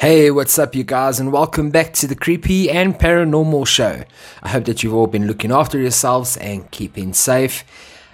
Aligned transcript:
Hey, 0.00 0.30
what's 0.30 0.58
up, 0.58 0.74
you 0.74 0.82
guys, 0.82 1.20
and 1.20 1.30
welcome 1.30 1.68
back 1.68 1.92
to 1.92 2.06
the 2.06 2.14
Creepy 2.14 2.70
and 2.70 2.98
Paranormal 2.98 3.66
Show. 3.66 4.02
I 4.42 4.48
hope 4.48 4.64
that 4.64 4.82
you've 4.82 4.94
all 4.94 5.06
been 5.06 5.26
looking 5.26 5.52
after 5.52 5.78
yourselves 5.78 6.38
and 6.38 6.70
keeping 6.70 7.12
safe. 7.12 7.64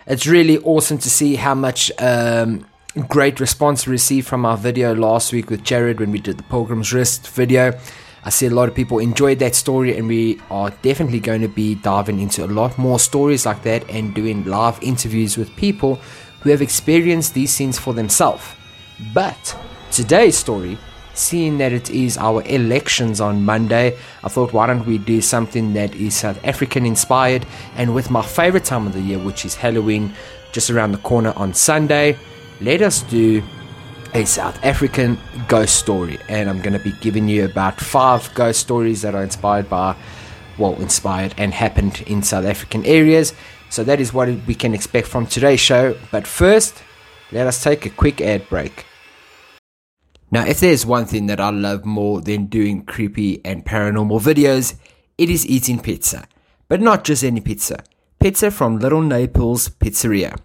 It's 0.04 0.26
really 0.26 0.58
awesome 0.58 0.98
to 0.98 1.08
see 1.08 1.36
how 1.36 1.54
much 1.54 1.92
um, 2.00 2.66
great 3.06 3.38
response 3.38 3.86
we 3.86 3.92
received 3.92 4.26
from 4.26 4.44
our 4.44 4.56
video 4.56 4.96
last 4.96 5.32
week 5.32 5.48
with 5.48 5.62
Jared 5.62 6.00
when 6.00 6.10
we 6.10 6.18
did 6.18 6.38
the 6.38 6.42
Pilgrim's 6.42 6.92
Rest 6.92 7.28
video. 7.28 7.78
I 8.24 8.30
see 8.30 8.46
a 8.46 8.50
lot 8.50 8.68
of 8.68 8.74
people 8.74 8.98
enjoyed 8.98 9.38
that 9.38 9.54
story, 9.54 9.96
and 9.96 10.08
we 10.08 10.40
are 10.50 10.70
definitely 10.82 11.20
going 11.20 11.42
to 11.42 11.48
be 11.48 11.76
diving 11.76 12.18
into 12.18 12.44
a 12.44 12.48
lot 12.48 12.76
more 12.78 12.98
stories 12.98 13.46
like 13.46 13.62
that 13.62 13.88
and 13.88 14.12
doing 14.12 14.44
live 14.44 14.82
interviews 14.82 15.36
with 15.38 15.54
people 15.54 16.00
who 16.40 16.50
have 16.50 16.62
experienced 16.62 17.34
these 17.34 17.52
scenes 17.52 17.78
for 17.78 17.94
themselves. 17.94 18.44
But 19.14 19.56
today's 19.92 20.36
story 20.36 20.78
seeing 21.16 21.58
that 21.58 21.72
it 21.72 21.90
is 21.90 22.18
our 22.18 22.42
elections 22.46 23.20
on 23.20 23.44
Monday, 23.44 23.96
I 24.22 24.28
thought 24.28 24.52
why 24.52 24.66
don't 24.66 24.86
we 24.86 24.98
do 24.98 25.20
something 25.20 25.74
that 25.74 25.94
is 25.94 26.14
South 26.14 26.38
African 26.44 26.86
inspired 26.86 27.46
and 27.76 27.94
with 27.94 28.10
my 28.10 28.22
favorite 28.22 28.64
time 28.64 28.86
of 28.86 28.92
the 28.92 29.00
year, 29.00 29.18
which 29.18 29.44
is 29.44 29.54
Halloween, 29.54 30.12
just 30.52 30.70
around 30.70 30.92
the 30.92 30.98
corner 30.98 31.32
on 31.36 31.54
Sunday. 31.54 32.16
Let 32.60 32.82
us 32.82 33.02
do 33.02 33.42
a 34.14 34.24
South 34.24 34.62
African 34.64 35.18
ghost 35.48 35.76
story, 35.76 36.18
and 36.28 36.48
I'm 36.48 36.60
going 36.60 36.72
to 36.72 36.78
be 36.78 36.92
giving 37.00 37.28
you 37.28 37.44
about 37.44 37.78
five 37.80 38.32
ghost 38.34 38.60
stories 38.60 39.02
that 39.02 39.14
are 39.14 39.22
inspired 39.22 39.68
by, 39.68 39.94
well, 40.56 40.74
inspired 40.80 41.34
and 41.36 41.52
happened 41.52 42.02
in 42.06 42.22
South 42.22 42.46
African 42.46 42.84
areas. 42.86 43.34
So 43.68 43.84
that 43.84 44.00
is 44.00 44.14
what 44.14 44.28
we 44.46 44.54
can 44.54 44.74
expect 44.74 45.08
from 45.08 45.26
today's 45.26 45.60
show. 45.60 45.96
But 46.10 46.26
first, 46.26 46.82
let 47.32 47.46
us 47.46 47.62
take 47.62 47.84
a 47.84 47.90
quick 47.90 48.20
ad 48.20 48.48
break. 48.48 48.86
Now, 50.30 50.44
if 50.44 50.58
there's 50.58 50.84
one 50.84 51.06
thing 51.06 51.26
that 51.26 51.40
I 51.40 51.50
love 51.50 51.84
more 51.84 52.20
than 52.20 52.46
doing 52.46 52.84
creepy 52.84 53.40
and 53.44 53.64
paranormal 53.64 54.20
videos, 54.20 54.74
it 55.16 55.30
is 55.30 55.46
eating 55.46 55.80
pizza. 55.80 56.26
But 56.68 56.80
not 56.80 57.04
just 57.04 57.22
any 57.22 57.40
pizza. 57.40 57.84
Pizza 58.18 58.50
from 58.50 58.80
Little 58.80 59.02
Naples 59.02 59.68
Pizzeria. 59.68 60.36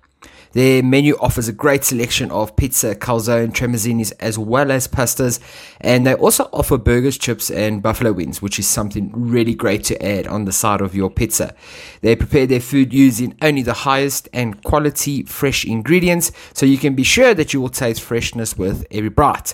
Their 0.54 0.84
menu 0.84 1.16
offers 1.20 1.48
a 1.48 1.54
great 1.54 1.84
selection 1.84 2.30
of 2.30 2.56
pizza, 2.58 2.94
calzone, 2.94 3.54
tramezzinis, 3.54 4.12
as 4.20 4.38
well 4.38 4.70
as 4.70 4.88
pastas, 4.88 5.40
and 5.80 6.06
they 6.06 6.14
also 6.14 6.50
offer 6.52 6.78
burgers, 6.78 7.18
chips, 7.18 7.50
and 7.50 7.82
buffalo 7.82 8.12
wings, 8.12 8.42
which 8.42 8.60
is 8.60 8.68
something 8.68 9.12
really 9.16 9.56
great 9.56 9.86
to 9.86 10.06
add 10.06 10.28
on 10.28 10.44
the 10.44 10.52
side 10.52 10.82
of 10.82 10.94
your 10.94 11.10
pizza. 11.10 11.56
They 12.02 12.18
prepare 12.18 12.46
their 12.46 12.60
food 12.60 12.94
using 12.94 13.36
only 13.42 13.64
the 13.64 13.74
highest 13.74 14.28
and 14.34 14.62
quality 14.62 15.24
fresh 15.24 15.66
ingredients, 15.66 16.34
so 16.54 16.66
you 16.66 16.78
can 16.78 16.96
be 16.96 17.04
sure 17.04 17.34
that 17.34 17.54
you 17.54 17.62
will 17.62 17.70
taste 17.70 18.02
freshness 18.02 18.58
with 18.58 18.86
every 18.92 19.10
bite. 19.10 19.54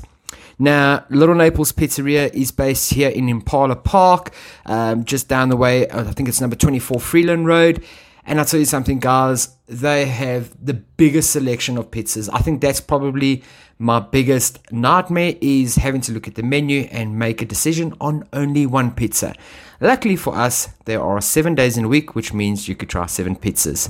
Now, 0.60 1.06
Little 1.10 1.36
Naples 1.36 1.72
Pizzeria 1.72 2.34
is 2.34 2.52
based 2.52 2.94
here 2.94 3.10
in 3.10 3.30
Impala 3.30 3.76
Park, 3.76 4.34
um, 4.66 5.06
just 5.06 5.28
down 5.28 5.50
the 5.50 5.58
way. 5.58 5.88
I 5.90 6.04
think 6.04 6.28
it's 6.28 6.42
number 6.42 6.56
24 6.56 7.00
Freeland 7.00 7.46
Road. 7.46 7.84
And 8.26 8.40
I'll 8.40 8.46
tell 8.46 8.60
you 8.60 8.66
something, 8.66 9.00
guys, 9.00 9.56
they 9.68 10.06
have 10.06 10.54
the 10.64 10.74
biggest 10.74 11.30
selection 11.30 11.78
of 11.78 11.92
pizzas. 11.92 12.30
I 12.34 12.40
think 12.40 12.60
that's 12.60 12.82
probably 12.82 13.44
my 13.80 14.00
biggest 14.00 14.72
nightmare 14.72 15.36
is 15.40 15.76
having 15.76 16.02
to 16.02 16.12
look 16.12 16.28
at 16.28 16.36
the 16.36 16.44
menu 16.44 16.82
and 16.92 17.18
make 17.18 17.42
a 17.42 17.46
decision 17.46 17.94
on 18.02 18.28
only 18.34 18.66
one 18.66 18.92
pizza. 18.92 19.34
Luckily 19.80 20.16
for 20.16 20.36
us, 20.36 20.70
there 20.86 21.02
are 21.02 21.22
seven 21.22 21.56
days 21.56 21.78
in 21.78 21.86
a 21.86 21.88
week, 21.88 22.16
which 22.16 22.34
means 22.34 22.68
you 22.68 22.76
could 22.76 22.90
try 22.90 23.06
seven 23.06 23.36
pizzas. 23.36 23.88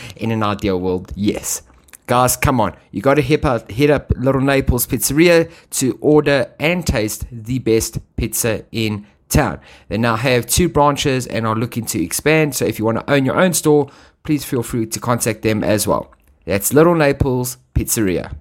in 0.16 0.32
an 0.32 0.42
ideal 0.42 0.80
world, 0.80 1.12
yes. 1.14 1.62
Guys, 2.06 2.36
come 2.36 2.60
on. 2.60 2.76
You 2.92 3.02
got 3.02 3.14
to 3.14 3.22
hit 3.22 3.44
up, 3.44 3.70
hit 3.70 3.90
up 3.90 4.12
Little 4.16 4.40
Naples 4.40 4.86
Pizzeria 4.86 5.50
to 5.70 5.98
order 6.00 6.52
and 6.60 6.86
taste 6.86 7.26
the 7.32 7.58
best 7.58 7.98
pizza 8.16 8.64
in 8.70 9.06
town. 9.28 9.60
They 9.88 9.98
now 9.98 10.14
have 10.14 10.46
two 10.46 10.68
branches 10.68 11.26
and 11.26 11.46
are 11.46 11.56
looking 11.56 11.84
to 11.86 12.02
expand. 12.02 12.54
So 12.54 12.64
if 12.64 12.78
you 12.78 12.84
want 12.84 12.98
to 12.98 13.12
own 13.12 13.24
your 13.24 13.40
own 13.40 13.52
store, 13.54 13.90
please 14.22 14.44
feel 14.44 14.62
free 14.62 14.86
to 14.86 15.00
contact 15.00 15.42
them 15.42 15.64
as 15.64 15.86
well. 15.86 16.12
That's 16.44 16.72
Little 16.72 16.94
Naples 16.94 17.58
Pizzeria. 17.74 18.36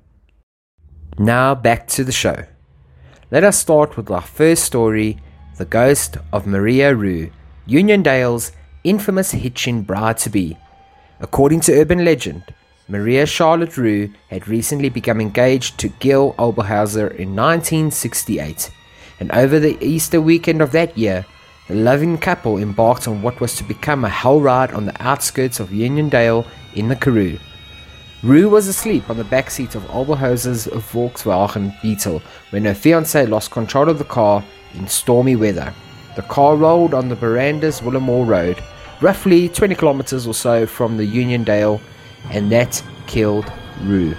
Now 1.18 1.56
back 1.56 1.88
to 1.90 2.04
the 2.04 2.12
show. 2.12 2.46
Let 3.32 3.44
us 3.44 3.58
start 3.58 3.98
with 3.98 4.12
our 4.12 4.22
first 4.22 4.64
story 4.64 5.18
The 5.58 5.66
Ghost 5.66 6.18
of 6.32 6.46
Maria 6.46 6.94
Roux, 6.94 7.32
Uniondale's 7.68 8.52
infamous 8.84 9.32
hitching 9.32 9.82
bride 9.82 10.20
to 10.20 10.30
be. 10.30 10.56
According 11.20 11.62
to 11.62 11.74
urban 11.74 12.06
legend, 12.06 12.44
Maria 12.88 13.26
Charlotte 13.26 13.78
Roux 13.78 14.12
had 14.30 14.48
recently 14.48 14.90
become 14.90 15.20
engaged 15.20 15.80
to 15.80 15.90
Gil 15.90 16.34
Oberhauser 16.34 17.10
in 17.16 17.36
1968, 17.36 18.70
and 19.20 19.32
over 19.32 19.60
the 19.60 19.76
Easter 19.84 20.22
weekend 20.22 20.62
of 20.62 20.72
that 20.72 20.96
year, 20.96 21.26
the 21.68 21.74
loving 21.74 22.16
couple 22.16 22.60
embarked 22.60 23.08
on 23.08 23.24
what 23.24 23.42
was 23.42 23.56
to 23.56 23.64
become 23.64 24.06
a 24.06 24.10
hell 24.10 24.40
ride 24.40 24.72
on 24.72 24.86
the 24.86 25.02
outskirts 25.02 25.60
of 25.60 25.70
Uniondale 25.70 26.48
in 26.76 26.88
the 26.88 26.96
Karoo. 26.96 27.40
Roux 28.22 28.50
was 28.50 28.68
asleep 28.68 29.10
on 29.10 29.18
the 29.18 29.24
back 29.24 29.50
seat 29.50 29.74
of 29.74 29.82
Oberhauser's 29.86 30.68
Volkswagen 30.68 31.74
Beetle 31.82 32.22
when 32.52 32.66
her 32.66 32.76
fiance 32.76 33.26
lost 33.26 33.50
control 33.50 33.90
of 33.90 33.98
the 33.98 34.04
car 34.04 34.46
in 34.76 34.88
stormy 34.88 35.36
weather. 35.36 35.74
The 36.16 36.22
car 36.22 36.56
rolled 36.56 36.94
on 36.94 37.10
the 37.10 37.16
Barandas 37.16 37.82
Willowmore 37.82 38.28
Road, 38.28 38.64
roughly 39.02 39.50
20 39.50 39.74
kilometers 39.74 40.28
or 40.28 40.36
so 40.36 40.68
from 40.68 40.98
the 40.98 41.08
Uniondale 41.08 41.82
and 42.32 42.52
that 42.52 42.84
killed 43.08 43.52
Roux. 43.82 44.16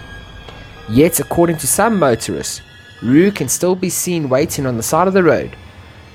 Yet, 0.89 1.21
according 1.21 1.57
to 1.59 1.67
some 1.67 1.99
motorists, 1.99 2.61
Roux 3.03 3.31
can 3.31 3.49
still 3.49 3.75
be 3.75 3.91
seen 3.91 4.29
waiting 4.29 4.67
on 4.67 4.77
the 4.77 4.83
side 4.83 5.09
of 5.09 5.15
the 5.15 5.23
road, 5.23 5.57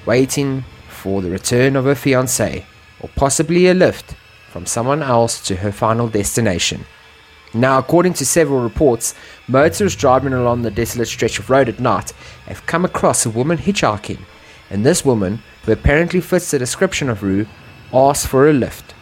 waiting 0.06 0.64
for 0.88 1.22
the 1.22 1.30
return 1.30 1.76
of 1.76 1.86
her 1.86 1.96
fiance, 1.96 2.66
or 3.00 3.10
possibly 3.16 3.68
a 3.68 3.74
lift 3.74 4.16
from 4.50 4.66
someone 4.66 5.04
else 5.04 5.46
to 5.48 5.58
her 5.58 5.72
final 5.72 6.08
destination. 6.08 6.86
Now, 7.54 7.78
according 7.78 8.14
to 8.14 8.26
several 8.26 8.62
reports, 8.62 9.14
motorists 9.48 10.00
driving 10.00 10.34
along 10.34 10.62
the 10.62 10.72
desolate 10.72 11.10
stretch 11.10 11.38
of 11.38 11.50
road 11.50 11.68
at 11.68 11.80
night 11.80 12.12
have 12.46 12.66
come 12.66 12.86
across 12.86 13.26
a 13.26 13.30
woman 13.30 13.58
hitchhiking, 13.58 14.20
and 14.70 14.86
this 14.86 15.04
woman, 15.04 15.44
who 15.66 15.74
apparently 15.74 16.22
fits 16.22 16.52
the 16.52 16.60
description 16.60 17.10
of 17.10 17.24
Roux, 17.24 17.46
asks 17.94 18.26
for 18.26 18.48
a 18.50 18.54
lift. 18.54 18.94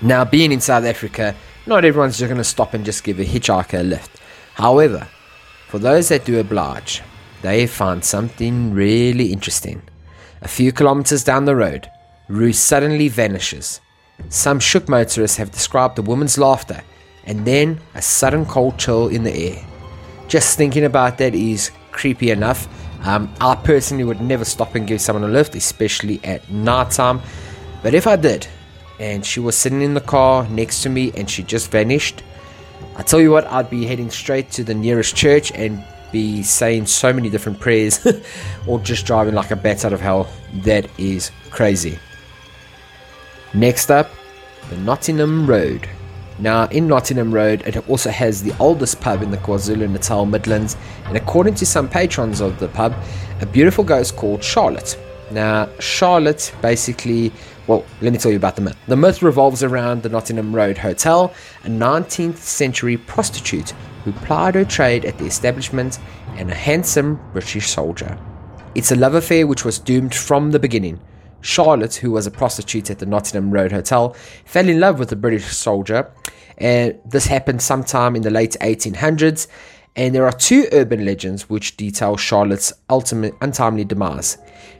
Now, 0.00 0.24
being 0.24 0.52
in 0.52 0.60
South 0.60 0.84
Africa, 0.84 1.34
not 1.66 1.84
everyone's 1.84 2.18
just 2.18 2.28
going 2.28 2.38
to 2.38 2.44
stop 2.44 2.74
and 2.74 2.84
just 2.84 3.04
give 3.04 3.18
a 3.18 3.24
hitchhiker 3.24 3.80
a 3.80 3.82
lift. 3.82 4.20
However, 4.54 5.08
for 5.68 5.78
those 5.78 6.08
that 6.08 6.24
do 6.24 6.38
oblige, 6.38 7.02
they 7.42 7.66
find 7.66 8.04
something 8.04 8.72
really 8.72 9.32
interesting. 9.32 9.82
A 10.42 10.48
few 10.48 10.72
kilometers 10.72 11.24
down 11.24 11.44
the 11.44 11.56
road, 11.56 11.90
Roux 12.28 12.52
suddenly 12.52 13.08
vanishes. 13.08 13.80
Some 14.28 14.60
shook 14.60 14.88
motorists 14.88 15.36
have 15.38 15.50
described 15.50 15.96
the 15.96 16.02
woman's 16.02 16.38
laughter 16.38 16.82
and 17.26 17.44
then 17.44 17.80
a 17.94 18.02
sudden 18.02 18.44
cold 18.46 18.78
chill 18.78 19.08
in 19.08 19.24
the 19.24 19.32
air. 19.32 19.66
Just 20.28 20.56
thinking 20.56 20.84
about 20.84 21.18
that 21.18 21.34
is 21.34 21.70
creepy 21.92 22.30
enough. 22.30 22.68
Um, 23.06 23.32
I 23.40 23.54
personally 23.54 24.04
would 24.04 24.20
never 24.20 24.44
stop 24.44 24.74
and 24.74 24.86
give 24.86 25.00
someone 25.00 25.24
a 25.24 25.32
lift, 25.32 25.54
especially 25.54 26.20
at 26.24 26.48
night 26.50 26.90
time. 26.90 27.20
But 27.82 27.94
if 27.94 28.06
I 28.06 28.16
did, 28.16 28.46
and 28.98 29.24
she 29.24 29.40
was 29.40 29.56
sitting 29.56 29.82
in 29.82 29.94
the 29.94 30.00
car 30.00 30.48
next 30.48 30.82
to 30.82 30.88
me 30.88 31.12
and 31.16 31.28
she 31.28 31.42
just 31.42 31.70
vanished. 31.70 32.22
I 32.96 33.02
tell 33.02 33.20
you 33.20 33.30
what, 33.30 33.46
I'd 33.46 33.70
be 33.70 33.86
heading 33.86 34.10
straight 34.10 34.50
to 34.52 34.64
the 34.64 34.74
nearest 34.74 35.16
church 35.16 35.50
and 35.52 35.84
be 36.12 36.42
saying 36.44 36.86
so 36.86 37.12
many 37.12 37.28
different 37.28 37.58
prayers 37.58 38.06
or 38.66 38.78
just 38.78 39.04
driving 39.04 39.34
like 39.34 39.50
a 39.50 39.56
bat 39.56 39.84
out 39.84 39.92
of 39.92 40.00
hell. 40.00 40.28
That 40.62 40.88
is 40.98 41.32
crazy. 41.50 41.98
Next 43.52 43.90
up, 43.90 44.10
the 44.70 44.76
Nottingham 44.76 45.46
Road. 45.46 45.88
Now, 46.38 46.64
in 46.66 46.88
Nottingham 46.88 47.32
Road, 47.32 47.62
it 47.66 47.88
also 47.88 48.10
has 48.10 48.42
the 48.42 48.56
oldest 48.58 49.00
pub 49.00 49.22
in 49.22 49.30
the 49.30 49.36
KwaZulu 49.36 49.88
Natal 49.88 50.26
Midlands, 50.26 50.76
and 51.06 51.16
according 51.16 51.54
to 51.56 51.66
some 51.66 51.88
patrons 51.88 52.40
of 52.40 52.58
the 52.58 52.68
pub, 52.68 52.94
a 53.40 53.46
beautiful 53.46 53.84
ghost 53.84 54.16
called 54.16 54.42
Charlotte. 54.42 54.98
Now, 55.30 55.68
Charlotte 55.78 56.52
basically 56.60 57.32
well, 57.66 57.84
let 58.02 58.12
me 58.12 58.18
tell 58.18 58.30
you 58.30 58.36
about 58.36 58.56
the 58.56 58.62
myth. 58.62 58.76
The 58.86 58.96
myth 58.96 59.22
revolves 59.22 59.62
around 59.62 60.02
the 60.02 60.08
Nottingham 60.08 60.54
Road 60.54 60.76
Hotel, 60.76 61.32
a 61.64 61.68
19th 61.68 62.36
century 62.36 62.96
prostitute 62.96 63.70
who 64.04 64.12
plied 64.12 64.54
her 64.54 64.64
trade 64.64 65.04
at 65.06 65.16
the 65.16 65.24
establishment 65.24 65.98
and 66.36 66.50
a 66.50 66.54
handsome 66.54 67.18
British 67.32 67.70
soldier. 67.70 68.18
It's 68.74 68.92
a 68.92 68.96
love 68.96 69.14
affair 69.14 69.46
which 69.46 69.64
was 69.64 69.78
doomed 69.78 70.14
from 70.14 70.50
the 70.50 70.58
beginning. 70.58 71.00
Charlotte, 71.40 71.94
who 71.94 72.10
was 72.10 72.26
a 72.26 72.30
prostitute 72.30 72.90
at 72.90 72.98
the 72.98 73.06
Nottingham 73.06 73.50
Road 73.50 73.72
Hotel, 73.72 74.14
fell 74.44 74.68
in 74.68 74.80
love 74.80 74.98
with 74.98 75.12
a 75.12 75.16
British 75.16 75.46
soldier, 75.46 76.10
and 76.58 76.98
this 77.06 77.26
happened 77.26 77.62
sometime 77.62 78.16
in 78.16 78.22
the 78.22 78.30
late 78.30 78.56
1800s. 78.60 79.46
And 79.96 80.14
there 80.14 80.26
are 80.26 80.32
two 80.32 80.66
urban 80.72 81.04
legends 81.04 81.48
which 81.48 81.76
detail 81.76 82.16
Charlotte's 82.16 82.72
ultimate 82.90 83.34
untimely 83.40 83.84
demise. 83.84 84.38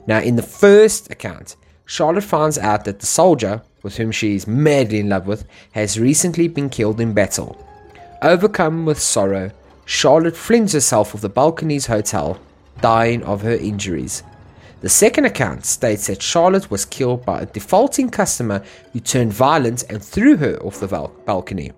Now, 0.08 0.18
in 0.18 0.36
the 0.36 0.42
first 0.42 1.10
account, 1.10 1.56
Charlotte 1.86 2.24
finds 2.24 2.58
out 2.58 2.84
that 2.84 3.00
the 3.00 3.06
soldier, 3.06 3.62
with 3.82 3.96
whom 3.96 4.10
she 4.10 4.34
is 4.34 4.46
madly 4.46 5.00
in 5.00 5.08
love 5.08 5.26
with, 5.26 5.44
has 5.72 6.00
recently 6.00 6.48
been 6.48 6.70
killed 6.70 7.00
in 7.00 7.12
battle. 7.12 7.56
Overcome 8.22 8.86
with 8.86 8.98
sorrow, 8.98 9.50
Charlotte 9.84 10.36
flings 10.36 10.72
herself 10.72 11.14
off 11.14 11.20
the 11.20 11.28
balcony's 11.28 11.86
hotel 11.86 12.38
dying 12.80 13.22
of 13.24 13.42
her 13.42 13.54
injuries. 13.54 14.22
The 14.80 14.88
second 14.88 15.26
account 15.26 15.64
states 15.64 16.06
that 16.06 16.22
Charlotte 16.22 16.70
was 16.70 16.84
killed 16.84 17.24
by 17.24 17.40
a 17.40 17.46
defaulting 17.46 18.10
customer 18.10 18.62
who 18.92 19.00
turned 19.00 19.32
violent 19.32 19.84
and 19.88 20.02
threw 20.02 20.36
her 20.36 20.56
off 20.62 20.80
the 20.80 20.88
balcony. 21.26 21.72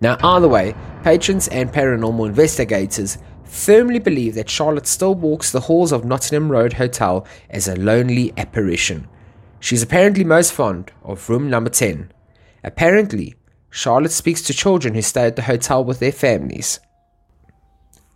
Now, 0.00 0.16
either 0.22 0.48
way, 0.48 0.74
patrons 1.02 1.48
and 1.48 1.70
paranormal 1.70 2.26
investigators 2.26 3.18
firmly 3.50 3.98
believe 3.98 4.34
that 4.36 4.48
Charlotte 4.48 4.86
still 4.86 5.14
walks 5.14 5.50
the 5.50 5.60
halls 5.60 5.92
of 5.92 6.04
Nottingham 6.04 6.50
Road 6.50 6.74
Hotel 6.74 7.26
as 7.50 7.68
a 7.68 7.76
lonely 7.76 8.32
apparition. 8.36 9.08
She's 9.58 9.82
apparently 9.82 10.24
most 10.24 10.52
fond 10.52 10.92
of 11.02 11.28
room 11.28 11.50
number 11.50 11.70
10. 11.70 12.12
Apparently, 12.62 13.34
Charlotte 13.68 14.12
speaks 14.12 14.42
to 14.42 14.54
children 14.54 14.94
who 14.94 15.02
stay 15.02 15.26
at 15.26 15.36
the 15.36 15.42
hotel 15.42 15.84
with 15.84 15.98
their 15.98 16.12
families. 16.12 16.80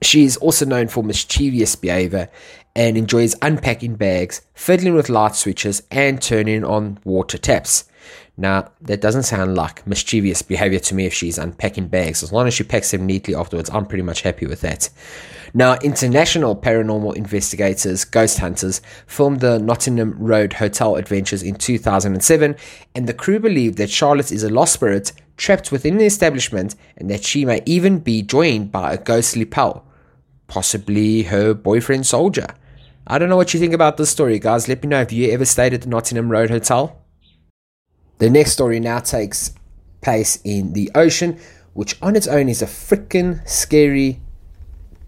She 0.02 0.24
is 0.24 0.36
also 0.36 0.64
known 0.66 0.88
for 0.88 1.02
mischievous 1.02 1.76
behavior 1.76 2.28
and 2.76 2.96
enjoys 2.96 3.36
unpacking 3.42 3.96
bags, 3.96 4.42
fiddling 4.54 4.94
with 4.94 5.08
light 5.08 5.34
switches, 5.34 5.82
and 5.90 6.20
turning 6.20 6.64
on 6.64 6.98
water 7.04 7.38
taps. 7.38 7.84
Now, 8.36 8.72
that 8.80 9.00
doesn't 9.00 9.22
sound 9.22 9.54
like 9.54 9.86
mischievous 9.86 10.42
behavior 10.42 10.80
to 10.80 10.94
me 10.94 11.06
if 11.06 11.14
she's 11.14 11.38
unpacking 11.38 11.86
bags. 11.86 12.22
As 12.22 12.32
long 12.32 12.48
as 12.48 12.54
she 12.54 12.64
packs 12.64 12.90
them 12.90 13.06
neatly 13.06 13.34
afterwards, 13.34 13.70
I'm 13.70 13.86
pretty 13.86 14.02
much 14.02 14.22
happy 14.22 14.46
with 14.46 14.60
that. 14.62 14.90
Now, 15.56 15.76
international 15.84 16.56
paranormal 16.56 17.14
investigators, 17.14 18.04
ghost 18.04 18.38
hunters, 18.38 18.82
filmed 19.06 19.38
the 19.38 19.60
Nottingham 19.60 20.18
Road 20.18 20.54
Hotel 20.54 20.96
Adventures 20.96 21.44
in 21.44 21.54
2007, 21.54 22.56
and 22.96 23.06
the 23.06 23.14
crew 23.14 23.38
believed 23.38 23.78
that 23.78 23.88
Charlotte 23.88 24.32
is 24.32 24.42
a 24.42 24.50
lost 24.50 24.72
spirit 24.72 25.12
trapped 25.36 25.70
within 25.70 25.98
the 25.98 26.06
establishment 26.06 26.74
and 26.96 27.08
that 27.08 27.24
she 27.24 27.44
may 27.44 27.62
even 27.66 28.00
be 28.00 28.20
joined 28.20 28.72
by 28.72 28.94
a 28.94 28.98
ghostly 28.98 29.44
pal, 29.44 29.86
possibly 30.48 31.22
her 31.22 31.54
boyfriend 31.54 32.04
soldier. 32.04 32.48
I 33.06 33.18
don't 33.18 33.28
know 33.28 33.36
what 33.36 33.54
you 33.54 33.60
think 33.60 33.74
about 33.74 33.96
this 33.96 34.10
story, 34.10 34.40
guys. 34.40 34.66
Let 34.66 34.82
me 34.82 34.88
know 34.88 35.02
if 35.02 35.12
you 35.12 35.30
ever 35.30 35.44
stayed 35.44 35.72
at 35.72 35.82
the 35.82 35.88
Nottingham 35.88 36.32
Road 36.32 36.50
Hotel. 36.50 37.03
The 38.18 38.30
next 38.30 38.52
story 38.52 38.78
now 38.78 39.00
takes 39.00 39.54
place 40.00 40.38
in 40.44 40.72
the 40.72 40.90
ocean, 40.94 41.38
which 41.72 42.00
on 42.00 42.14
its 42.14 42.28
own 42.28 42.48
is 42.48 42.62
a 42.62 42.66
freaking 42.66 43.46
scary 43.48 44.20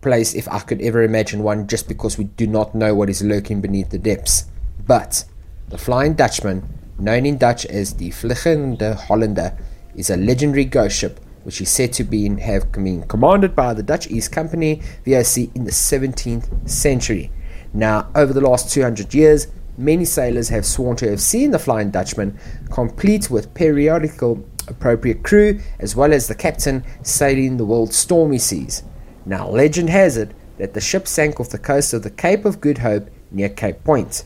place 0.00 0.34
if 0.34 0.48
I 0.48 0.58
could 0.60 0.80
ever 0.82 1.02
imagine 1.02 1.42
one, 1.42 1.68
just 1.68 1.88
because 1.88 2.18
we 2.18 2.24
do 2.24 2.46
not 2.46 2.74
know 2.74 2.94
what 2.94 3.08
is 3.08 3.22
lurking 3.22 3.60
beneath 3.60 3.90
the 3.90 3.98
depths. 3.98 4.46
But 4.86 5.24
the 5.68 5.78
Flying 5.78 6.14
Dutchman, 6.14 6.68
known 6.98 7.26
in 7.26 7.38
Dutch 7.38 7.64
as 7.66 7.94
the 7.94 8.10
Vliegende 8.10 8.96
Hollander, 8.96 9.56
is 9.94 10.10
a 10.10 10.16
legendary 10.16 10.64
ghost 10.64 10.98
ship 10.98 11.20
which 11.44 11.60
is 11.60 11.70
said 11.70 11.92
to 11.92 12.02
be 12.02 12.26
in, 12.26 12.38
have 12.38 12.72
been 12.72 13.04
commanded 13.04 13.54
by 13.54 13.72
the 13.72 13.82
Dutch 13.82 14.10
East 14.10 14.32
Company 14.32 14.82
VOC 15.04 15.54
in 15.54 15.62
the 15.62 15.70
17th 15.70 16.68
century. 16.68 17.30
Now, 17.72 18.10
over 18.16 18.32
the 18.32 18.40
last 18.40 18.72
200 18.72 19.14
years, 19.14 19.46
many 19.78 20.04
sailors 20.04 20.48
have 20.48 20.66
sworn 20.66 20.96
to 20.96 21.10
have 21.10 21.20
seen 21.20 21.50
the 21.50 21.58
Flying 21.58 21.90
Dutchman, 21.90 22.38
complete 22.70 23.30
with 23.30 23.54
periodical 23.54 24.44
appropriate 24.68 25.22
crew, 25.22 25.60
as 25.78 25.94
well 25.94 26.12
as 26.12 26.26
the 26.26 26.34
captain 26.34 26.84
sailing 27.02 27.56
the 27.56 27.64
world's 27.64 27.96
stormy 27.96 28.38
seas. 28.38 28.82
Now, 29.24 29.48
legend 29.48 29.90
has 29.90 30.16
it 30.16 30.32
that 30.58 30.74
the 30.74 30.80
ship 30.80 31.06
sank 31.06 31.38
off 31.40 31.50
the 31.50 31.58
coast 31.58 31.92
of 31.92 32.02
the 32.02 32.10
Cape 32.10 32.44
of 32.44 32.60
Good 32.60 32.78
Hope 32.78 33.08
near 33.30 33.48
Cape 33.48 33.84
Point. 33.84 34.24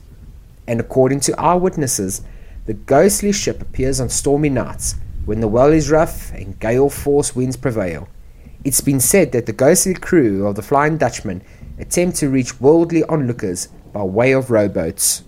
And 0.67 0.81
according 0.81 1.21
to 1.21 1.41
eyewitnesses, 1.41 2.23
the 2.67 2.75
ghostly 2.75 3.33
ship 3.33 3.61
appears 3.61 4.01
on 4.01 4.09
stormy 4.09 4.51
nights 4.51 4.95
when 5.25 5.41
the 5.41 5.49
well 5.49 5.73
is 5.73 5.91
rough 5.91 6.33
and 6.33 6.59
gale 6.61 6.89
force 6.89 7.35
winds 7.35 7.57
prevail. 7.57 8.09
It's 8.63 8.81
been 8.81 9.01
said 9.01 9.33
that 9.33 9.47
the 9.47 9.53
ghostly 9.53 9.95
crew 9.95 10.47
of 10.47 10.55
the 10.55 10.63
Flying 10.63 10.99
Dutchman 10.99 11.43
attempt 11.79 12.19
to 12.19 12.29
reach 12.29 12.61
worldly 12.61 13.03
onlookers 13.05 13.69
by 13.93 14.03
way 14.03 14.33
of 14.33 14.51
rowboats. 14.51 15.23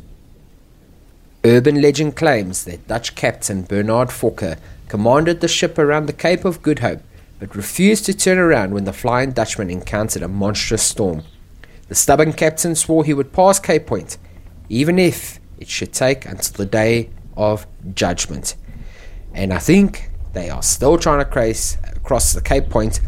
Urban 1.44 1.82
legend 1.82 2.14
claims 2.14 2.64
that 2.64 2.86
Dutch 2.86 3.16
captain 3.16 3.62
Bernard 3.62 4.08
Fokker 4.10 4.58
commanded 4.86 5.40
the 5.40 5.48
ship 5.48 5.76
around 5.76 6.06
the 6.06 6.12
Cape 6.12 6.44
of 6.44 6.62
Good 6.62 6.78
Hope, 6.78 7.02
but 7.40 7.56
refused 7.56 8.06
to 8.06 8.14
turn 8.14 8.38
around 8.38 8.72
when 8.72 8.84
the 8.84 8.92
Flying 8.92 9.32
Dutchman 9.32 9.68
encountered 9.68 10.22
a 10.22 10.28
monstrous 10.28 10.84
storm. 10.84 11.24
The 11.88 11.96
stubborn 11.96 12.32
captain 12.32 12.76
swore 12.76 13.04
he 13.04 13.12
would 13.12 13.32
pass 13.32 13.58
Cape 13.58 13.86
Point, 13.86 14.18
even 14.68 15.00
if 15.00 15.40
it 15.58 15.68
should 15.68 15.92
take 15.92 16.26
until 16.26 16.58
the 16.58 16.66
day 16.66 17.10
of 17.36 17.66
judgment. 17.92 18.54
And 19.34 19.52
I 19.52 19.58
think 19.58 20.10
they 20.34 20.48
are 20.48 20.62
still 20.62 20.96
trying 20.96 21.18
to 21.18 21.30
cross, 22.04 22.32
the 22.34 22.40
Cape 22.40 22.70
Point 22.70 23.00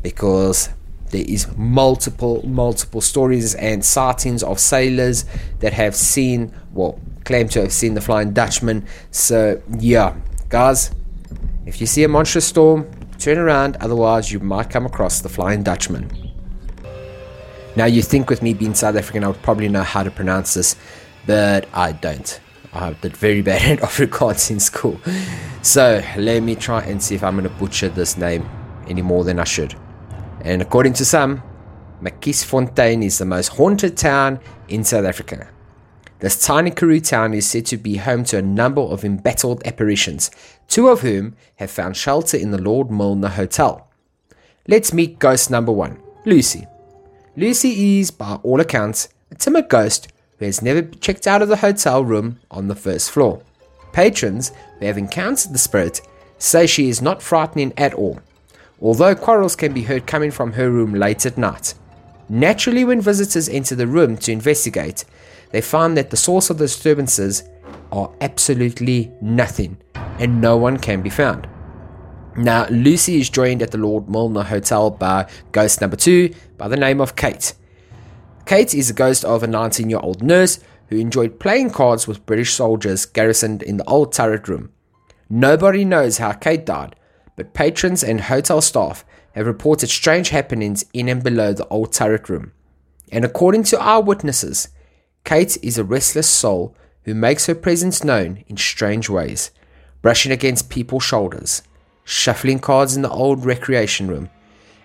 because 0.00 0.68
there 1.14 1.24
is 1.28 1.46
multiple 1.56 2.44
multiple 2.44 3.00
stories 3.00 3.54
and 3.54 3.84
sightings 3.84 4.42
of 4.42 4.58
sailors 4.58 5.24
that 5.60 5.72
have 5.72 5.94
seen 5.94 6.52
well 6.72 6.98
claim 7.24 7.48
to 7.48 7.60
have 7.60 7.72
seen 7.72 7.94
the 7.94 8.00
flying 8.00 8.32
dutchman. 8.32 8.84
So 9.12 9.62
yeah 9.78 10.16
guys 10.48 10.90
if 11.66 11.80
you 11.80 11.86
see 11.86 12.02
a 12.02 12.08
monstrous 12.08 12.46
storm 12.46 12.90
turn 13.18 13.38
around 13.38 13.76
otherwise 13.80 14.32
you 14.32 14.40
might 14.40 14.70
come 14.70 14.86
across 14.86 15.20
the 15.20 15.28
flying 15.28 15.62
dutchman. 15.62 16.10
Now 17.76 17.86
you 17.86 18.02
think 18.02 18.28
with 18.28 18.42
me 18.42 18.52
being 18.52 18.74
south 18.74 18.96
african 18.96 19.22
i 19.22 19.28
would 19.28 19.42
probably 19.42 19.68
know 19.68 19.84
how 19.84 20.02
to 20.02 20.10
pronounce 20.10 20.54
this 20.54 20.74
but 21.26 21.68
i 21.72 21.92
don't. 21.92 22.40
I 22.72 22.92
did 22.94 23.16
very 23.16 23.40
bad 23.40 23.78
at 23.78 23.88
afrikaans 23.88 24.50
in 24.50 24.58
school. 24.58 25.00
So 25.62 26.02
let 26.16 26.42
me 26.42 26.56
try 26.56 26.82
and 26.82 27.00
see 27.00 27.14
if 27.14 27.22
i'm 27.22 27.36
going 27.38 27.48
to 27.48 27.56
butcher 27.60 27.88
this 27.88 28.16
name 28.16 28.50
any 28.88 29.00
more 29.00 29.22
than 29.22 29.38
i 29.38 29.44
should 29.44 29.76
and 30.44 30.60
according 30.60 30.92
to 30.94 31.04
some, 31.06 31.42
Fontaine 32.44 33.02
is 33.02 33.16
the 33.16 33.24
most 33.24 33.48
haunted 33.48 33.96
town 33.96 34.40
in 34.68 34.84
South 34.84 35.06
Africa. 35.06 35.48
This 36.18 36.44
tiny 36.44 36.70
Karoo 36.70 37.00
town 37.00 37.32
is 37.32 37.46
said 37.46 37.64
to 37.66 37.78
be 37.78 37.96
home 37.96 38.24
to 38.24 38.38
a 38.38 38.42
number 38.42 38.82
of 38.82 39.04
embattled 39.04 39.66
apparitions, 39.66 40.30
two 40.68 40.88
of 40.88 41.00
whom 41.00 41.34
have 41.56 41.70
found 41.70 41.96
shelter 41.96 42.36
in 42.36 42.50
the 42.50 42.60
Lord 42.60 42.90
Milner 42.90 43.28
Hotel. 43.28 43.88
Let's 44.68 44.92
meet 44.92 45.18
ghost 45.18 45.50
number 45.50 45.72
one, 45.72 45.98
Lucy. 46.26 46.66
Lucy 47.36 47.98
is, 47.98 48.10
by 48.10 48.34
all 48.42 48.60
accounts, 48.60 49.08
a 49.30 49.34
timid 49.34 49.70
ghost 49.70 50.12
who 50.38 50.44
has 50.44 50.60
never 50.60 50.82
checked 50.82 51.26
out 51.26 51.40
of 51.40 51.48
the 51.48 51.56
hotel 51.56 52.04
room 52.04 52.38
on 52.50 52.68
the 52.68 52.76
first 52.76 53.10
floor. 53.10 53.42
Patrons 53.92 54.52
who 54.78 54.86
have 54.86 54.98
encountered 54.98 55.54
the 55.54 55.58
spirit 55.58 56.02
say 56.36 56.66
she 56.66 56.90
is 56.90 57.00
not 57.00 57.22
frightening 57.22 57.72
at 57.78 57.94
all 57.94 58.20
although 58.80 59.14
quarrels 59.14 59.56
can 59.56 59.72
be 59.72 59.82
heard 59.82 60.06
coming 60.06 60.30
from 60.30 60.52
her 60.52 60.70
room 60.70 60.94
late 60.94 61.24
at 61.26 61.38
night. 61.38 61.74
Naturally, 62.28 62.84
when 62.84 63.00
visitors 63.00 63.48
enter 63.48 63.74
the 63.74 63.86
room 63.86 64.16
to 64.18 64.32
investigate, 64.32 65.04
they 65.50 65.60
find 65.60 65.96
that 65.96 66.10
the 66.10 66.16
source 66.16 66.50
of 66.50 66.58
the 66.58 66.64
disturbances 66.64 67.44
are 67.92 68.10
absolutely 68.20 69.12
nothing 69.20 69.76
and 70.18 70.40
no 70.40 70.56
one 70.56 70.78
can 70.78 71.02
be 71.02 71.10
found. 71.10 71.46
Now, 72.36 72.66
Lucy 72.68 73.20
is 73.20 73.30
joined 73.30 73.62
at 73.62 73.70
the 73.70 73.78
Lord 73.78 74.08
Milner 74.08 74.42
Hotel 74.42 74.90
by 74.90 75.30
ghost 75.52 75.80
number 75.80 75.96
two 75.96 76.34
by 76.56 76.66
the 76.66 76.76
name 76.76 77.00
of 77.00 77.14
Kate. 77.14 77.54
Kate 78.46 78.74
is 78.74 78.90
a 78.90 78.94
ghost 78.94 79.24
of 79.24 79.42
a 79.42 79.46
19 79.46 79.88
year 79.88 80.00
old 80.00 80.22
nurse 80.22 80.58
who 80.88 80.96
enjoyed 80.96 81.38
playing 81.38 81.70
cards 81.70 82.08
with 82.08 82.26
British 82.26 82.52
soldiers 82.52 83.06
garrisoned 83.06 83.62
in 83.62 83.76
the 83.76 83.84
old 83.84 84.12
turret 84.12 84.48
room. 84.48 84.72
Nobody 85.30 85.84
knows 85.84 86.18
how 86.18 86.32
Kate 86.32 86.66
died, 86.66 86.96
but 87.36 87.54
patrons 87.54 88.02
and 88.04 88.22
hotel 88.22 88.60
staff 88.60 89.04
have 89.32 89.46
reported 89.46 89.88
strange 89.88 90.28
happenings 90.28 90.84
in 90.92 91.08
and 91.08 91.22
below 91.22 91.52
the 91.52 91.66
old 91.68 91.92
turret 91.92 92.28
room. 92.28 92.52
And 93.10 93.24
according 93.24 93.64
to 93.64 93.80
eyewitnesses, 93.80 94.68
Kate 95.24 95.56
is 95.62 95.78
a 95.78 95.84
restless 95.84 96.28
soul 96.28 96.76
who 97.04 97.14
makes 97.14 97.46
her 97.46 97.54
presence 97.54 98.04
known 98.04 98.44
in 98.48 98.56
strange 98.56 99.08
ways, 99.08 99.50
brushing 100.02 100.32
against 100.32 100.70
people's 100.70 101.02
shoulders, 101.02 101.62
shuffling 102.04 102.58
cards 102.58 102.96
in 102.96 103.02
the 103.02 103.10
old 103.10 103.44
recreation 103.44 104.06
room, 104.06 104.30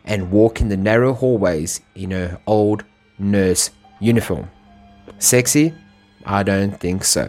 and 0.03 0.31
walking 0.31 0.69
the 0.69 0.77
narrow 0.77 1.13
hallways 1.13 1.81
in 1.95 2.11
her 2.11 2.39
old 2.47 2.83
nurse 3.17 3.69
uniform. 3.99 4.49
Sexy? 5.19 5.73
I 6.25 6.43
don't 6.43 6.79
think 6.79 7.03
so. 7.03 7.27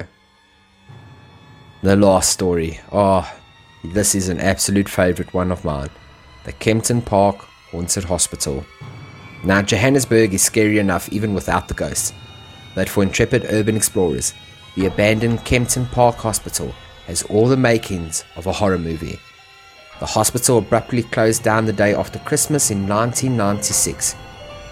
The 1.82 1.96
last 1.96 2.30
story. 2.30 2.80
Oh, 2.92 3.30
this 3.82 4.14
is 4.14 4.28
an 4.28 4.40
absolute 4.40 4.88
favourite 4.88 5.32
one 5.32 5.50
of 5.50 5.64
mine 5.64 5.88
the 6.44 6.52
Kempton 6.52 7.02
Park 7.02 7.46
Haunted 7.70 8.04
Hospital. 8.04 8.64
Now, 9.44 9.60
Johannesburg 9.60 10.32
is 10.32 10.42
scary 10.42 10.78
enough 10.78 11.10
even 11.10 11.34
without 11.34 11.68
the 11.68 11.74
ghosts, 11.74 12.14
but 12.74 12.88
for 12.88 13.02
intrepid 13.02 13.46
urban 13.50 13.76
explorers, 13.76 14.32
the 14.74 14.86
abandoned 14.86 15.44
Kempton 15.44 15.86
Park 15.86 16.16
Hospital 16.16 16.74
has 17.06 17.22
all 17.24 17.46
the 17.46 17.56
makings 17.56 18.24
of 18.36 18.46
a 18.46 18.52
horror 18.52 18.78
movie. 18.78 19.18
The 19.98 20.06
hospital 20.06 20.58
abruptly 20.58 21.02
closed 21.02 21.42
down 21.42 21.66
the 21.66 21.72
day 21.72 21.94
after 21.94 22.18
Christmas 22.20 22.70
in 22.70 22.88
1996, 22.88 24.16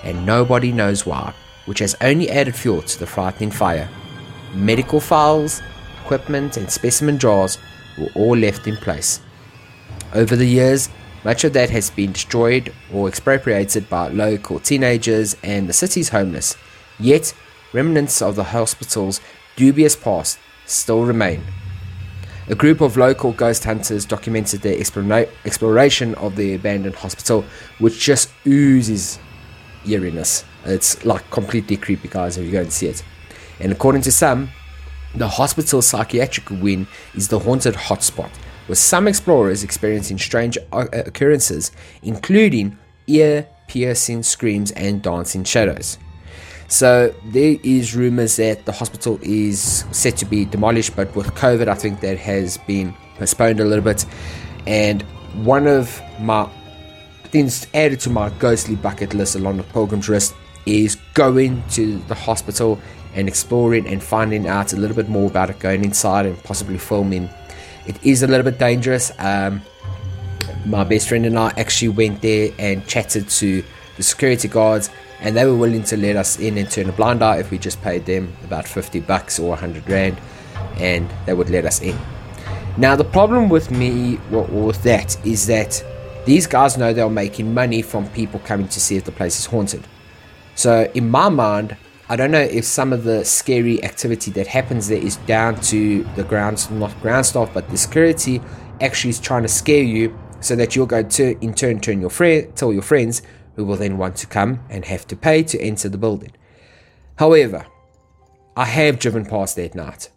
and 0.04 0.24
nobody 0.24 0.72
knows 0.72 1.04
why, 1.04 1.34
which 1.66 1.80
has 1.80 1.96
only 2.00 2.30
added 2.30 2.54
fuel 2.54 2.80
to 2.80 2.98
the 2.98 3.06
frightening 3.06 3.50
fire. 3.50 3.90
Medical 4.54 5.00
files, 5.00 5.60
equipment, 6.02 6.56
and 6.56 6.70
specimen 6.70 7.18
jars 7.18 7.58
were 7.98 8.10
all 8.14 8.36
left 8.36 8.66
in 8.66 8.76
place. 8.76 9.20
Over 10.14 10.36
the 10.36 10.46
years, 10.46 10.88
Much 11.24 11.44
of 11.44 11.52
that 11.52 11.70
has 11.70 11.90
been 11.90 12.12
destroyed 12.12 12.72
or 12.92 13.08
expropriated 13.08 13.88
by 13.88 14.08
local 14.08 14.60
teenagers 14.60 15.36
and 15.42 15.68
the 15.68 15.72
city's 15.72 16.10
homeless. 16.10 16.56
Yet, 16.98 17.34
remnants 17.72 18.22
of 18.22 18.36
the 18.36 18.44
hospital's 18.44 19.20
dubious 19.56 19.96
past 19.96 20.38
still 20.64 21.04
remain. 21.04 21.42
A 22.48 22.54
group 22.54 22.80
of 22.80 22.96
local 22.96 23.32
ghost 23.32 23.64
hunters 23.64 24.06
documented 24.06 24.62
their 24.62 24.76
explora- 24.76 25.28
exploration 25.44 26.14
of 26.14 26.36
the 26.36 26.54
abandoned 26.54 26.94
hospital, 26.94 27.44
which 27.78 28.00
just 28.00 28.30
oozes 28.46 29.18
eeriness. 29.86 30.44
It's 30.64 31.04
like 31.04 31.30
completely 31.30 31.76
creepy, 31.76 32.08
guys, 32.08 32.38
if 32.38 32.46
you 32.46 32.52
go 32.52 32.60
and 32.60 32.72
see 32.72 32.86
it. 32.86 33.02
And 33.60 33.72
according 33.72 34.02
to 34.02 34.12
some, 34.12 34.50
the 35.14 35.28
hospital's 35.28 35.86
psychiatric 35.86 36.50
wing 36.62 36.86
is 37.14 37.28
the 37.28 37.38
haunted 37.38 37.74
hotspot, 37.74 38.30
with 38.68 38.78
some 38.78 39.08
explorers 39.08 39.64
experiencing 39.64 40.18
strange 40.18 40.58
uh, 40.72 40.86
occurrences, 40.92 41.72
including 42.02 42.78
ear 43.06 43.46
piercing 43.66 44.22
screams 44.22 44.70
and 44.72 45.02
dancing 45.02 45.44
shadows. 45.44 45.98
So 46.68 47.14
there 47.24 47.56
is 47.62 47.96
rumors 47.96 48.36
that 48.36 48.66
the 48.66 48.72
hospital 48.72 49.18
is 49.22 49.84
set 49.90 50.18
to 50.18 50.26
be 50.26 50.44
demolished, 50.44 50.94
but 50.94 51.14
with 51.16 51.28
COVID, 51.28 51.66
I 51.66 51.74
think 51.74 52.00
that 52.00 52.18
has 52.18 52.58
been 52.58 52.94
postponed 53.16 53.60
a 53.60 53.64
little 53.64 53.84
bit. 53.84 54.04
And 54.66 55.02
one 55.44 55.66
of 55.66 56.02
my 56.20 56.48
things 57.24 57.66
added 57.72 58.00
to 58.00 58.10
my 58.10 58.30
ghostly 58.38 58.76
bucket 58.76 59.14
list 59.14 59.34
along 59.34 59.56
the 59.56 59.62
pilgrim's 59.62 60.08
list 60.08 60.34
is 60.68 60.96
going 61.14 61.62
to 61.70 61.98
the 62.08 62.14
hospital 62.14 62.80
and 63.14 63.26
exploring 63.26 63.86
and 63.86 64.02
finding 64.02 64.46
out 64.46 64.72
a 64.72 64.76
little 64.76 64.94
bit 64.94 65.08
more 65.08 65.26
about 65.26 65.50
it, 65.50 65.58
going 65.58 65.82
inside 65.82 66.26
and 66.26 66.42
possibly 66.44 66.78
filming. 66.78 67.28
It 67.86 67.96
is 68.04 68.22
a 68.22 68.26
little 68.26 68.44
bit 68.44 68.58
dangerous. 68.58 69.10
Um, 69.18 69.62
my 70.66 70.84
best 70.84 71.08
friend 71.08 71.24
and 71.24 71.38
I 71.38 71.48
actually 71.56 71.88
went 71.88 72.20
there 72.20 72.50
and 72.58 72.86
chatted 72.86 73.28
to 73.30 73.64
the 73.96 74.02
security 74.02 74.48
guards 74.48 74.90
and 75.20 75.36
they 75.36 75.44
were 75.46 75.56
willing 75.56 75.82
to 75.84 75.96
let 75.96 76.16
us 76.16 76.38
in 76.38 76.58
and 76.58 76.70
turn 76.70 76.88
a 76.88 76.92
blind 76.92 77.22
eye 77.22 77.38
if 77.38 77.50
we 77.50 77.58
just 77.58 77.80
paid 77.82 78.04
them 78.06 78.36
about 78.44 78.68
50 78.68 79.00
bucks 79.00 79.38
or 79.38 79.50
100 79.50 79.88
rand 79.88 80.20
and 80.76 81.10
they 81.26 81.34
would 81.34 81.50
let 81.50 81.64
us 81.64 81.82
in 81.82 81.98
now 82.76 82.94
the 82.94 83.04
problem 83.04 83.48
with 83.48 83.70
me 83.70 84.18
with 84.30 84.82
that 84.84 85.16
is 85.26 85.46
that 85.46 85.82
these 86.24 86.46
guys 86.46 86.76
know 86.78 86.92
they're 86.92 87.08
making 87.08 87.52
money 87.52 87.82
from 87.82 88.08
people 88.10 88.38
coming 88.40 88.68
to 88.68 88.78
see 88.78 88.96
if 88.96 89.04
the 89.04 89.12
place 89.12 89.38
is 89.38 89.46
haunted 89.46 89.84
so 90.58 90.90
in 90.94 91.08
my 91.08 91.28
mind 91.28 91.76
I 92.10 92.16
don't 92.16 92.30
know 92.30 92.40
if 92.40 92.64
some 92.64 92.92
of 92.92 93.04
the 93.04 93.24
scary 93.24 93.84
activity 93.84 94.30
that 94.32 94.46
happens 94.46 94.88
there 94.88 94.98
is 94.98 95.16
down 95.16 95.60
to 95.72 96.04
the 96.16 96.24
ground, 96.24 96.66
not 96.70 96.98
ground 97.02 97.26
staff, 97.26 97.50
but 97.52 97.68
the 97.68 97.76
security 97.76 98.40
actually 98.80 99.10
is 99.10 99.20
trying 99.20 99.42
to 99.42 99.48
scare 99.48 99.82
you 99.82 100.18
so 100.40 100.56
that 100.56 100.74
you're 100.74 100.86
going 100.86 101.10
to 101.10 101.38
in 101.44 101.52
turn 101.52 101.80
turn 101.80 102.00
your 102.00 102.10
friend 102.10 102.56
tell 102.56 102.72
your 102.72 102.82
friends 102.82 103.22
who 103.56 103.64
will 103.64 103.76
then 103.76 103.98
want 103.98 104.16
to 104.16 104.26
come 104.26 104.60
and 104.70 104.84
have 104.86 105.06
to 105.08 105.16
pay 105.16 105.42
to 105.42 105.60
enter 105.60 105.88
the 105.88 105.98
building. 105.98 106.32
However, 107.16 107.66
I 108.56 108.64
have 108.64 108.98
driven 108.98 109.26
past 109.26 109.54
that 109.56 109.74
night 109.74 110.10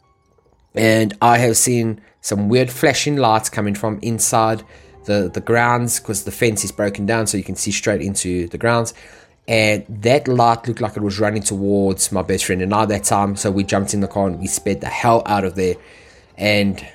and 0.74 1.16
I 1.22 1.38
have 1.38 1.58
seen 1.58 2.02
some 2.22 2.50
weird 2.50 2.72
flashing 2.72 3.18
lights 3.18 3.50
coming 3.50 3.76
from 3.76 4.00
inside 4.02 4.64
the, 5.06 5.30
the 5.34 5.42
grounds 5.42 6.00
because 6.00 6.24
the 6.24 6.32
fence 6.32 6.64
is 6.64 6.72
broken 6.72 7.06
down 7.06 7.28
so 7.28 7.38
you 7.38 7.44
can 7.44 7.56
see 7.56 7.72
straight 7.72 8.02
into 8.02 8.48
the 8.48 8.58
grounds. 8.58 8.94
And 9.48 9.86
that 9.90 10.28
light 10.28 10.68
looked 10.68 10.82
like 10.82 10.96
it 10.96 11.04
was 11.04 11.20
running 11.20 11.42
towards 11.42 12.12
my 12.12 12.22
best 12.22 12.46
friend 12.46 12.62
and 12.62 12.74
I 12.74 12.86
that 12.86 13.04
time. 13.04 13.36
So 13.36 13.52
we 13.52 13.64
jumped 13.64 13.94
in 13.94 14.02
the 14.02 14.08
car 14.08 14.28
and 14.28 14.40
we 14.40 14.48
sped 14.48 14.82
the 14.82 14.88
hell 14.88 15.24
out 15.26 15.44
of 15.44 15.56
there. 15.56 15.76
And 16.38 16.86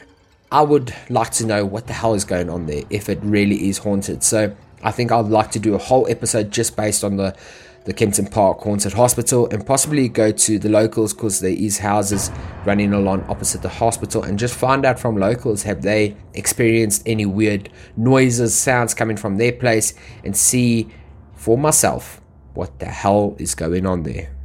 I 0.51 0.63
would 0.63 0.95
like 1.11 1.31
to 1.33 1.47
know 1.47 1.67
what 1.67 1.87
the 1.87 1.93
hell 1.93 2.15
is 2.15 2.25
going 2.25 2.49
on 2.49 2.67
there 2.67 2.85
if 2.89 3.09
it 3.09 3.19
really 3.23 3.69
is 3.69 3.79
haunted. 3.79 4.23
So 4.23 4.57
I 4.83 4.93
think 4.93 5.11
I'd 5.11 5.27
like 5.27 5.51
to 5.53 5.59
do 5.59 5.75
a 5.75 5.79
whole 5.79 6.07
episode 6.09 6.51
just 6.51 6.77
based 6.77 7.05
on 7.05 7.17
the 7.17 7.37
the 7.85 7.95
Kempton 7.95 8.27
Park 8.27 8.63
Haunted 8.63 8.95
Hospital 8.95 9.49
and 9.53 9.65
possibly 9.65 10.09
go 10.09 10.33
to 10.33 10.59
the 10.59 10.69
locals 10.69 11.15
because 11.15 11.39
there 11.39 11.53
is 11.53 11.79
houses 11.79 12.33
running 12.65 12.93
along 12.93 13.23
opposite 13.29 13.63
the 13.63 13.69
hospital 13.69 14.25
and 14.25 14.41
just 14.41 14.57
find 14.57 14.85
out 14.85 14.99
from 14.99 15.17
locals 15.17 15.63
have 15.63 15.83
they 15.83 16.17
experienced 16.35 17.05
any 17.07 17.27
weird 17.27 17.71
noises, 17.97 18.57
sounds 18.57 18.93
coming 18.93 19.17
from 19.17 19.37
their 19.37 19.53
place 19.53 19.95
and 20.25 20.37
see 20.37 20.89
for 21.37 21.57
myself 21.57 22.21
what 22.57 22.79
the 22.79 22.87
hell 22.87 23.37
is 23.39 23.55
going 23.55 23.87
on 23.87 24.03
there. 24.03 24.36